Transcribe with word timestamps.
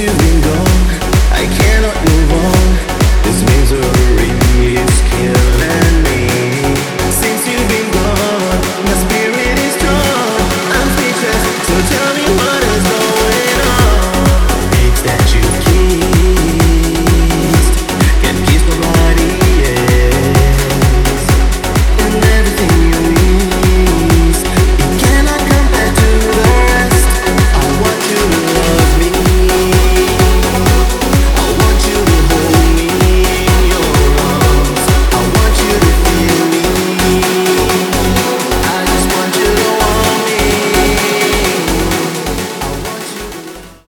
you 0.00 0.39